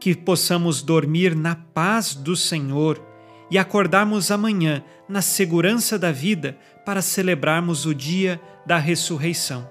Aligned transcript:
Que 0.00 0.14
possamos 0.14 0.82
dormir 0.82 1.34
na 1.34 1.54
paz 1.54 2.14
do 2.14 2.36
Senhor 2.36 3.02
e 3.50 3.58
acordarmos 3.58 4.30
amanhã 4.30 4.84
na 5.08 5.22
segurança 5.22 5.98
da 5.98 6.12
vida 6.12 6.58
para 6.84 7.02
celebrarmos 7.02 7.86
o 7.86 7.94
dia 7.94 8.40
da 8.66 8.78
ressurreição. 8.78 9.68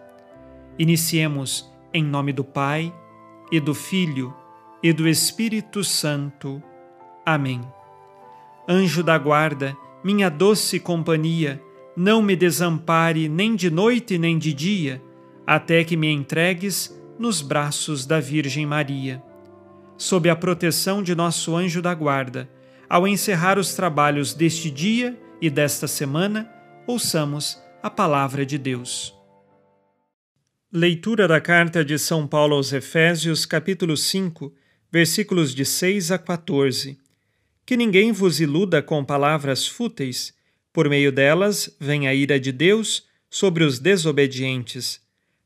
Iniciemos 0.77 1.71
em 1.93 2.03
nome 2.03 2.33
do 2.33 2.43
Pai, 2.43 2.93
e 3.51 3.59
do 3.59 3.73
Filho, 3.73 4.33
e 4.83 4.91
do 4.93 5.07
Espírito 5.07 5.83
Santo. 5.83 6.61
Amém. 7.25 7.61
Anjo 8.67 9.01
da 9.03 9.17
guarda, 9.17 9.75
minha 10.03 10.29
doce 10.29 10.79
companhia, 10.79 11.61
não 11.95 12.21
me 12.21 12.35
desampare 12.35 13.27
nem 13.27 13.55
de 13.55 13.71
noite 13.71 14.17
nem 14.17 14.37
de 14.37 14.53
dia, 14.53 15.01
até 15.45 15.83
que 15.83 15.97
me 15.97 16.11
entregues 16.11 16.95
nos 17.17 17.41
braços 17.41 18.05
da 18.05 18.19
Virgem 18.19 18.65
Maria. 18.65 19.23
Sob 19.97 20.29
a 20.29 20.35
proteção 20.35 21.01
de 21.01 21.15
nosso 21.15 21.55
anjo 21.55 21.81
da 21.81 21.93
guarda, 21.93 22.47
ao 22.87 23.07
encerrar 23.07 23.57
os 23.57 23.73
trabalhos 23.73 24.33
deste 24.33 24.69
dia 24.69 25.19
e 25.41 25.49
desta 25.49 25.87
semana, 25.87 26.47
ouçamos 26.85 27.59
a 27.81 27.89
palavra 27.89 28.45
de 28.45 28.59
Deus. 28.59 29.13
Leitura 30.71 31.27
da 31.27 31.41
carta 31.41 31.83
de 31.83 31.97
São 31.97 32.27
Paulo 32.27 32.55
aos 32.55 32.71
Efésios, 32.71 33.45
capítulo 33.45 33.97
5, 33.97 34.53
versículos 34.91 35.55
de 35.55 35.65
6 35.65 36.11
a 36.11 36.19
14. 36.19 36.97
Que 37.65 37.75
ninguém 37.75 38.11
vos 38.11 38.39
iluda 38.39 38.83
com 38.83 39.03
palavras 39.03 39.67
fúteis, 39.67 40.33
por 40.71 40.87
meio 40.87 41.11
delas 41.11 41.75
vem 41.79 42.07
a 42.07 42.13
ira 42.13 42.39
de 42.39 42.51
Deus 42.51 43.07
sobre 43.29 43.63
os 43.63 43.79
desobedientes. 43.79 45.01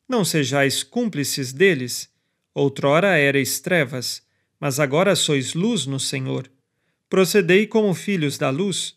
Não 0.09 0.25
sejais 0.25 0.83
cúmplices 0.83 1.53
deles. 1.53 2.09
Outrora 2.53 3.17
erais 3.17 3.61
trevas, 3.61 4.21
mas 4.61 4.79
agora 4.79 5.15
sois 5.15 5.55
luz 5.55 5.87
no 5.87 5.99
Senhor. 5.99 6.49
Procedei 7.09 7.65
como 7.65 7.91
filhos 7.95 8.37
da 8.37 8.51
luz, 8.51 8.95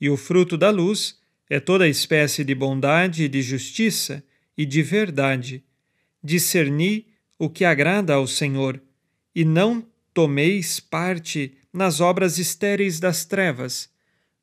e 0.00 0.08
o 0.08 0.16
fruto 0.16 0.56
da 0.56 0.70
luz 0.70 1.18
é 1.50 1.58
toda 1.58 1.88
espécie 1.88 2.44
de 2.44 2.54
bondade 2.54 3.24
e 3.24 3.28
de 3.28 3.42
justiça 3.42 4.22
e 4.56 4.64
de 4.64 4.82
verdade. 4.84 5.64
Discerni 6.22 7.08
o 7.36 7.50
que 7.50 7.64
agrada 7.64 8.14
ao 8.14 8.26
Senhor, 8.28 8.80
e 9.34 9.44
não 9.44 9.84
tomeis 10.14 10.78
parte 10.78 11.56
nas 11.72 12.00
obras 12.00 12.38
estéreis 12.38 13.00
das 13.00 13.24
trevas, 13.24 13.90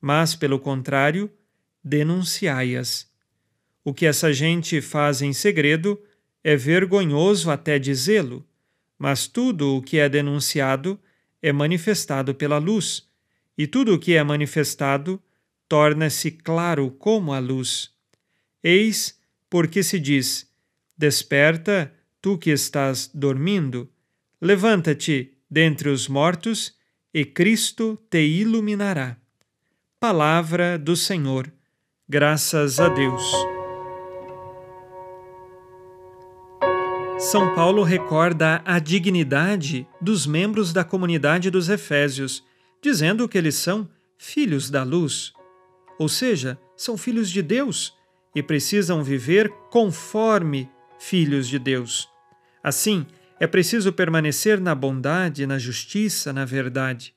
mas, 0.02 0.36
pelo 0.36 0.60
contrário, 0.60 1.32
denunciai-as. 1.82 3.08
O 3.86 3.94
que 3.94 4.06
essa 4.06 4.34
gente 4.34 4.82
faz 4.82 5.22
em 5.22 5.32
segredo 5.32 5.98
é 6.44 6.58
vergonhoso 6.58 7.50
até 7.50 7.80
dizê-lo, 7.80 8.46
mas 8.98 9.28
tudo 9.28 9.76
o 9.76 9.82
que 9.82 10.00
é 10.00 10.10
denunciado 10.10 11.00
é 11.42 11.52
manifestado 11.52 12.34
pela 12.34 12.58
luz, 12.58 13.08
e 13.58 13.68
tudo 13.68 13.96
o 13.96 14.00
que 14.00 14.14
é 14.14 14.24
manifestado 14.24 15.22
torna-se 15.68 16.32
claro 16.32 16.92
como 16.92 17.34
a 17.34 17.40
luz. 17.40 17.92
Eis 18.64 19.20
porque 19.50 19.84
se 19.84 20.00
diz: 20.00 20.50
Desperta, 20.98 21.94
tu 22.22 22.38
que 22.38 22.52
estás 22.52 23.10
dormindo, 23.14 23.90
levanta-te 24.42 25.34
dentre 25.50 25.90
os 25.90 26.08
mortos, 26.08 26.76
e 27.14 27.26
Cristo 27.26 27.98
te 28.10 28.20
iluminará. 28.20 29.18
Palavra 30.00 30.78
do 30.78 30.96
Senhor. 30.96 31.52
Graças 32.08 32.80
a 32.80 32.90
Deus. 32.90 33.57
São 37.18 37.54
Paulo 37.56 37.84
recorda 37.84 38.62
a 38.64 38.80
dignidade 38.80 39.88
dos 40.00 40.28
membros 40.28 40.72
da 40.72 40.84
comunidade 40.84 41.50
dos 41.50 41.68
Efésios, 41.68 42.44
dizendo 42.82 43.28
que 43.28 43.38
eles 43.38 43.56
são 43.56 43.90
filhos 44.18 44.70
da 44.70 44.84
luz 44.84 45.34
ou 45.98 46.08
seja, 46.08 46.60
são 46.76 46.98
filhos 46.98 47.30
de 47.30 47.42
Deus 47.42 47.94
e 48.36 48.44
precisam 48.44 49.04
viver 49.04 49.50
conforme 49.72 50.70
filhos 51.00 51.48
de 51.48 51.58
Deus. 51.58 52.08
Assim, 52.64 53.06
é 53.40 53.48
preciso 53.48 53.92
permanecer 53.92 54.60
na 54.60 54.76
bondade, 54.76 55.48
na 55.48 55.58
justiça, 55.58 56.32
na 56.32 56.46
verdade. 56.46 57.14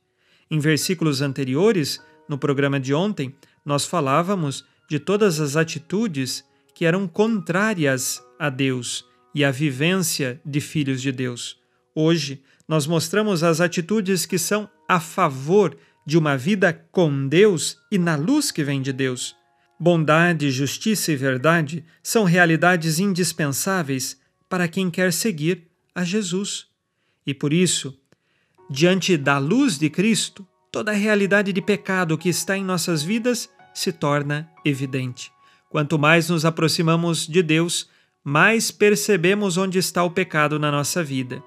Em 0.50 0.58
versículos 0.58 1.20
anteriores, 1.20 2.00
no 2.28 2.38
programa 2.38 2.80
de 2.80 2.94
ontem, 2.94 3.34
nós 3.64 3.84
falávamos 3.84 4.64
de 4.88 4.98
todas 4.98 5.40
as 5.40 5.56
atitudes 5.56 6.44
que 6.74 6.84
eram 6.84 7.06
contrárias 7.06 8.22
a 8.38 8.48
Deus 8.48 9.09
e 9.34 9.44
à 9.44 9.50
vivência 9.50 10.40
de 10.44 10.60
filhos 10.60 11.00
de 11.00 11.12
Deus. 11.12 11.58
Hoje, 11.94 12.42
nós 12.68 12.86
mostramos 12.86 13.42
as 13.42 13.60
atitudes 13.60 14.26
que 14.26 14.38
são 14.38 14.68
a 14.88 15.00
favor 15.00 15.76
de 16.06 16.16
uma 16.16 16.36
vida 16.36 16.72
com 16.92 17.26
Deus 17.26 17.78
e 17.90 17.98
na 17.98 18.16
luz 18.16 18.50
que 18.50 18.64
vem 18.64 18.80
de 18.80 18.92
Deus. 18.92 19.36
Bondade, 19.78 20.50
justiça 20.50 21.10
e 21.10 21.16
verdade 21.16 21.84
são 22.02 22.24
realidades 22.24 22.98
indispensáveis 22.98 24.20
para 24.48 24.68
quem 24.68 24.90
quer 24.90 25.12
seguir 25.12 25.68
a 25.94 26.04
Jesus. 26.04 26.66
E 27.26 27.34
por 27.34 27.52
isso, 27.52 27.98
diante 28.70 29.16
da 29.16 29.38
luz 29.38 29.78
de 29.78 29.90
Cristo, 29.90 30.46
toda 30.70 30.92
a 30.92 30.94
realidade 30.94 31.52
de 31.52 31.60
pecado 31.60 32.16
que 32.16 32.28
está 32.28 32.56
em 32.56 32.64
nossas 32.64 33.02
vidas 33.02 33.48
se 33.74 33.92
torna 33.92 34.48
evidente. 34.64 35.32
Quanto 35.68 35.98
mais 35.98 36.28
nos 36.28 36.44
aproximamos 36.44 37.26
de 37.26 37.42
Deus, 37.42 37.88
mais 38.24 38.70
percebemos 38.70 39.56
onde 39.56 39.78
está 39.78 40.02
o 40.04 40.10
pecado 40.10 40.58
na 40.58 40.70
nossa 40.70 41.02
vida. 41.02 41.42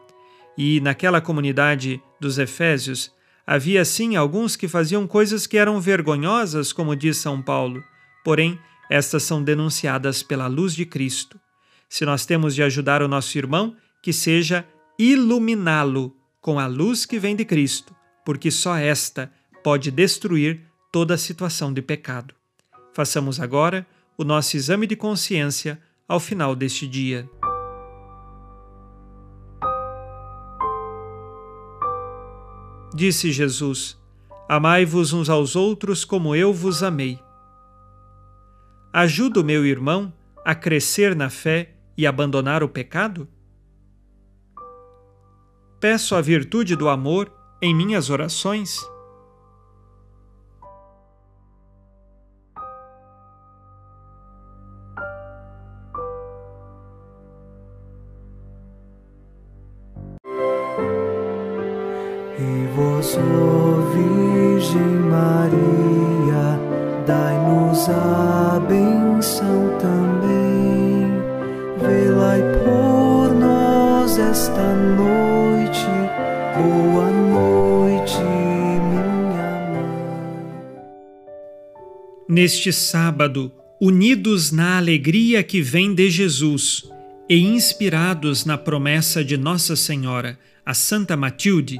E 0.58 0.80
naquela 0.82 1.22
comunidade 1.22 2.02
dos 2.20 2.38
Efésios, 2.38 3.12
Havia 3.46 3.84
sim 3.84 4.16
alguns 4.16 4.56
que 4.56 4.70
faziam 4.70 5.06
coisas 5.06 5.46
que 5.46 5.58
eram 5.58 5.80
vergonhosas, 5.80 6.72
como 6.72 6.96
diz 6.96 7.18
São 7.18 7.42
Paulo, 7.42 7.84
porém, 8.24 8.58
estas 8.90 9.24
são 9.24 9.44
denunciadas 9.44 10.24
pela 10.24 10.48
luz 10.48 10.74
de 10.74 10.86
Cristo. 10.86 11.38
Se 11.90 12.06
nós 12.06 12.26
temos 12.26 12.56
de 12.56 12.64
ajudar 12.64 13.02
o 13.02 13.08
nosso 13.08 13.38
irmão, 13.38 13.76
que 14.02 14.14
seja 14.14 14.66
iluminá-lo 14.98 16.16
com 16.40 16.58
a 16.58 16.68
luz 16.68 17.06
que 17.06 17.20
vem 17.20 17.36
de 17.36 17.44
Cristo, 17.44 17.94
porque 18.26 18.50
só 18.50 18.78
esta 18.78 19.32
pode 19.62 19.92
destruir 19.92 20.62
toda 20.92 21.18
situação 21.18 21.74
de 21.74 21.82
pecado. 21.82 22.34
Façamos 22.94 23.42
agora 23.42 23.86
o 24.18 24.24
nosso 24.24 24.56
exame 24.56 24.88
de 24.88 24.96
consciência 24.96 25.82
ao 26.14 26.20
final 26.20 26.56
deste 26.56 26.88
dia. 26.88 27.28
Disse 32.94 33.32
Jesus: 33.32 34.00
Amai-vos 34.48 35.12
uns 35.12 35.28
aos 35.28 35.56
outros 35.56 36.06
como 36.06 36.36
eu 36.36 36.54
vos 36.54 36.84
amei. 36.84 37.20
Ajuda 38.94 39.42
o 39.42 39.44
meu 39.44 39.66
irmão 39.66 40.14
a 40.46 40.54
crescer 40.54 41.16
na 41.16 41.32
fé 41.32 41.74
e 41.98 42.06
abandonar 42.06 42.62
o 42.62 42.70
pecado? 42.70 43.28
Peço 45.80 46.14
a 46.14 46.22
virtude 46.22 46.76
do 46.76 46.90
amor 46.90 47.34
em 47.60 47.74
minhas 47.76 48.12
orações? 48.12 48.80
E 62.40 62.68
vós, 62.76 63.16
Virgem 63.94 64.82
Maria, 65.08 66.60
dai-nos 67.06 67.88
a 67.88 68.60
benção 68.68 69.78
também. 69.78 71.12
Velai 71.80 72.42
por 72.64 73.36
nós 73.36 74.18
esta 74.18 74.74
noite. 74.74 75.86
Boa 76.58 77.12
noite, 77.12 78.18
minha 78.18 79.10
mãe. 79.72 79.96
Neste 82.28 82.74
sábado, 82.74 83.52
unidos 83.80 84.52
na 84.52 84.78
alegria 84.78 85.44
que 85.44 85.62
vem 85.62 85.94
de 85.94 86.10
Jesus 86.10 86.90
e 87.30 87.38
inspirados 87.44 88.44
na 88.44 88.58
promessa 88.58 89.24
de 89.24 89.38
Nossa 89.38 89.76
Senhora, 89.76 90.36
a 90.66 90.74
Santa 90.74 91.16
Matilde, 91.16 91.80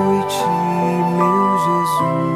ti, 0.31 0.45
meu 1.17 1.57
Jesus. 1.63 2.30